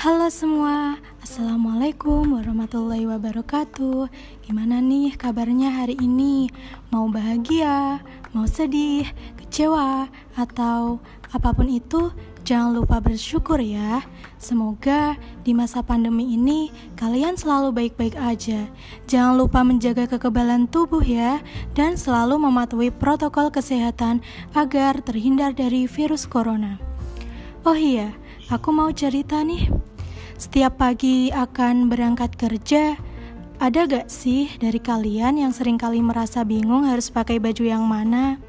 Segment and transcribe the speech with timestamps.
[0.00, 4.08] Halo semua, Assalamualaikum warahmatullahi wabarakatuh.
[4.48, 6.48] Gimana nih kabarnya hari ini?
[6.88, 8.00] Mau bahagia,
[8.32, 9.04] mau sedih,
[9.36, 10.08] kecewa,
[10.40, 12.16] atau apa pun itu
[12.48, 14.00] Jangan lupa bersyukur ya.
[14.40, 18.72] Semoga di masa pandemi ini kalian selalu baik-baik aja.
[19.04, 21.44] Jangan lupa menjaga kekebalan tubuh ya
[21.76, 24.24] Dan selalu mematuhi protokol kesehatan
[24.56, 26.80] agar terhindar dari virus corona.
[27.68, 28.16] Oh iya,
[28.48, 29.89] aku mau cerita nih
[30.40, 32.96] setiap pagi akan berangkat kerja,
[33.60, 38.40] ada gak sih dari kalian yang sering kali merasa bingung harus pakai baju yang mana?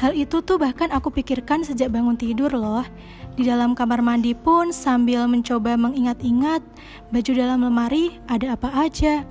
[0.00, 2.88] Hal itu tuh bahkan aku pikirkan sejak bangun tidur loh.
[3.36, 6.64] Di dalam kamar mandi pun sambil mencoba mengingat-ingat
[7.12, 9.28] baju dalam lemari ada apa aja.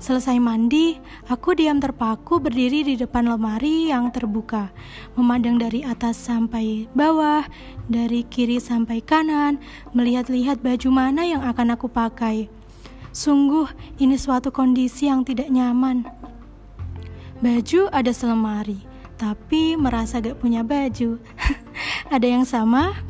[0.00, 0.96] Selesai mandi,
[1.30, 4.74] aku diam terpaku berdiri di depan lemari yang terbuka,
[5.14, 7.46] memandang dari atas sampai bawah,
[7.86, 9.62] dari kiri sampai kanan,
[9.94, 12.50] melihat-lihat baju mana yang akan aku pakai.
[13.14, 13.70] Sungguh,
[14.02, 16.02] ini suatu kondisi yang tidak nyaman.
[17.38, 18.82] Baju ada selemari,
[19.14, 21.14] tapi merasa gak punya baju.
[22.14, 23.09] ada yang sama?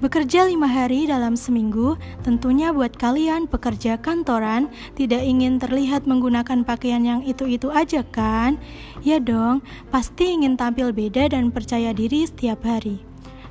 [0.00, 7.04] Bekerja lima hari dalam seminggu, tentunya buat kalian pekerja kantoran tidak ingin terlihat menggunakan pakaian
[7.04, 8.56] yang itu-itu aja kan?
[9.04, 9.60] Ya dong,
[9.92, 13.04] pasti ingin tampil beda dan percaya diri setiap hari.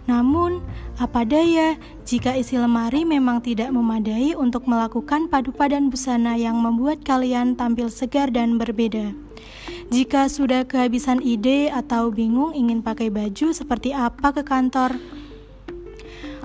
[0.09, 0.66] Namun,
[0.97, 7.06] apa daya jika isi lemari memang tidak memadai untuk melakukan padu padan busana yang membuat
[7.06, 9.13] kalian tampil segar dan berbeda.
[9.94, 14.97] Jika sudah kehabisan ide atau bingung ingin pakai baju seperti apa ke kantor,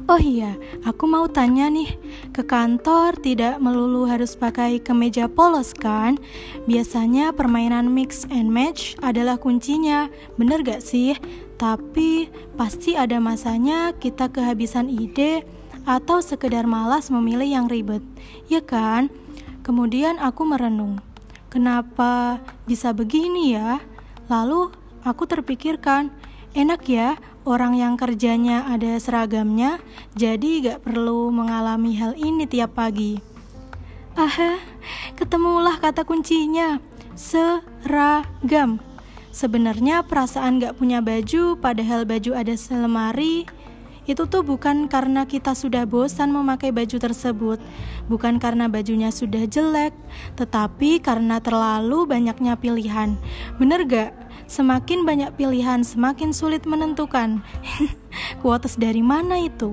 [0.04, 0.52] Oh iya,
[0.84, 1.96] aku mau tanya nih,
[2.36, 6.20] ke kantor tidak melulu harus pakai kemeja polos kan?
[6.68, 11.16] Biasanya permainan mix and match adalah kuncinya, bener gak sih?
[11.56, 15.40] Tapi pasti ada masanya kita kehabisan ide
[15.88, 18.04] atau sekedar malas memilih yang ribet,
[18.52, 19.08] ya kan?
[19.64, 21.00] Kemudian aku merenung,
[21.48, 23.80] kenapa bisa begini ya?
[24.28, 24.68] Lalu
[25.00, 26.12] aku terpikirkan,
[26.54, 29.82] enak ya orang yang kerjanya ada seragamnya,
[30.16, 33.20] jadi gak perlu mengalami hal ini tiap pagi.
[34.14, 34.62] Aha,
[35.18, 36.78] ketemulah kata kuncinya,
[37.18, 38.80] seragam.
[39.34, 43.44] Sebenarnya perasaan gak punya baju, padahal baju ada selemari,
[44.06, 47.58] itu tuh bukan karena kita sudah bosan memakai baju tersebut,
[48.06, 49.90] bukan karena bajunya sudah jelek,
[50.38, 53.18] tetapi karena terlalu banyaknya pilihan.
[53.58, 54.23] Bener gak?
[54.44, 57.40] Semakin banyak pilihan, semakin sulit menentukan.
[58.44, 59.72] Kuotas dari mana itu?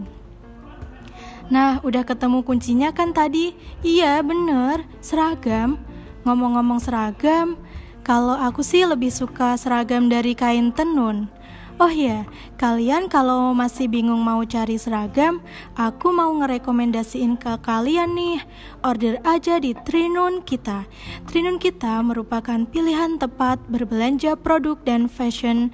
[1.52, 3.52] Nah, udah ketemu kuncinya kan tadi?
[3.84, 5.76] Iya, bener, seragam.
[6.24, 7.60] Ngomong-ngomong seragam,
[8.08, 11.28] kalau aku sih lebih suka seragam dari kain tenun.
[11.82, 12.30] Oh ya,
[12.62, 15.42] kalian kalau masih bingung mau cari seragam,
[15.74, 18.38] aku mau ngerekomendasiin ke kalian nih.
[18.86, 20.86] Order aja di Trinun Kita.
[21.26, 25.74] Trinun Kita merupakan pilihan tepat berbelanja produk dan fashion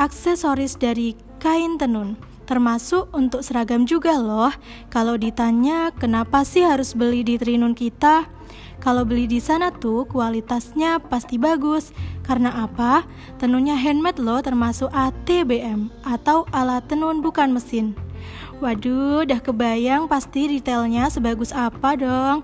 [0.00, 1.12] aksesoris dari
[1.44, 2.16] kain tenun
[2.48, 4.48] termasuk untuk seragam juga loh.
[4.88, 8.37] Kalau ditanya kenapa sih harus beli di Trinun kita?
[8.78, 11.90] Kalau beli di sana tuh kualitasnya pasti bagus.
[12.22, 13.02] Karena apa?
[13.42, 17.98] Tenunnya handmade loh termasuk ATBM atau alat tenun bukan mesin.
[18.58, 22.42] Waduh, udah kebayang pasti detailnya sebagus apa dong.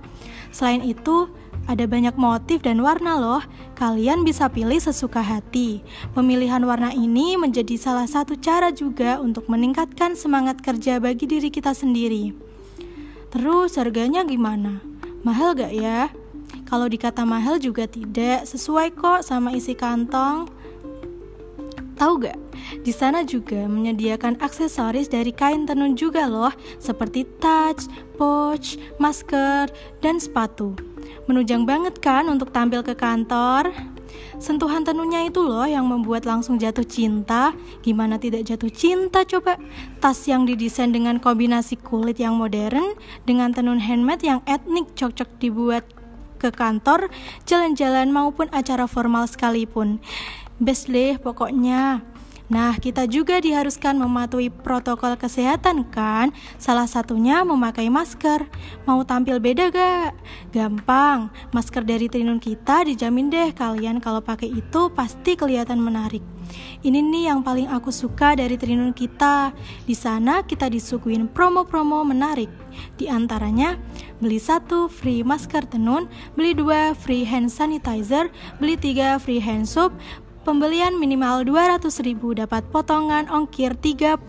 [0.54, 1.26] Selain itu,
[1.66, 3.42] ada banyak motif dan warna loh.
[3.74, 5.82] Kalian bisa pilih sesuka hati.
[6.14, 11.74] Pemilihan warna ini menjadi salah satu cara juga untuk meningkatkan semangat kerja bagi diri kita
[11.74, 12.30] sendiri.
[13.34, 14.78] Terus harganya gimana?
[15.26, 16.12] Mahal gak ya?
[16.64, 20.48] Kalau dikata mahal juga tidak, sesuai kok sama isi kantong.
[21.94, 22.38] Tahu gak?
[22.82, 26.50] Di sana juga menyediakan aksesoris dari kain tenun juga loh,
[26.82, 27.86] seperti touch,
[28.18, 29.70] pouch, masker,
[30.02, 30.74] dan sepatu.
[31.30, 33.70] Menunjang banget kan untuk tampil ke kantor?
[34.42, 37.54] Sentuhan tenunnya itu loh yang membuat langsung jatuh cinta.
[37.86, 39.56] Gimana tidak jatuh cinta coba?
[40.02, 45.86] Tas yang didesain dengan kombinasi kulit yang modern dengan tenun handmade yang etnik cocok dibuat
[46.44, 47.08] ke kantor,
[47.48, 50.04] jalan-jalan maupun acara formal sekalipun.
[50.60, 52.04] Best deh pokoknya.
[52.54, 56.30] Nah, kita juga diharuskan mematuhi protokol kesehatan kan?
[56.54, 58.46] Salah satunya memakai masker.
[58.86, 60.14] Mau tampil beda gak?
[60.54, 66.22] Gampang, masker dari Trinun kita dijamin deh kalian kalau pakai itu pasti kelihatan menarik.
[66.84, 69.50] Ini nih yang paling aku suka dari Trinun kita.
[69.82, 72.52] Di sana kita disuguhin promo-promo menarik.
[72.94, 73.78] Di antaranya,
[74.18, 78.28] beli satu free masker tenun, beli dua free hand sanitizer,
[78.58, 79.94] beli tiga free hand soap,
[80.44, 84.20] pembelian minimal 200 ribu dapat potongan ongkir 30%.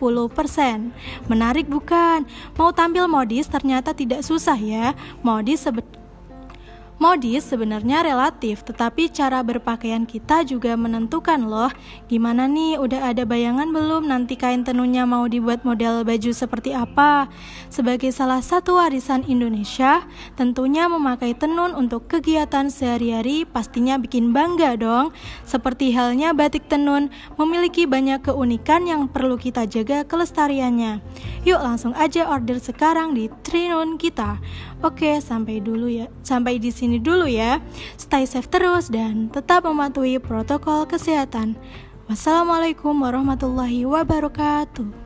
[1.27, 2.23] Menarik bukan?
[2.56, 4.95] Mau tampil modis ternyata tidak susah ya.
[5.19, 5.94] Modis sebetulnya
[6.95, 11.68] Modis sebenarnya relatif, tetapi cara berpakaian kita juga menentukan loh.
[12.07, 17.27] Gimana nih, udah ada bayangan belum nanti kain tenunnya mau dibuat model baju seperti apa?
[17.68, 20.07] Sebagai salah satu warisan Indonesia,
[20.39, 25.12] tentunya memakai tenun untuk kegiatan sehari-hari pastinya bikin bangga dong.
[25.44, 31.03] Seperti halnya batik tenun, memiliki banyak keunikan yang perlu kita jaga kelestariannya.
[31.44, 34.39] Yuk langsung aja order sekarang di Trinun kita.
[34.80, 36.07] Oke, sampai dulu ya.
[36.24, 37.58] Sampai di sini dulu ya.
[37.98, 41.58] Stay safe terus dan tetap mematuhi protokol kesehatan.
[42.06, 45.05] Wassalamualaikum warahmatullahi wabarakatuh.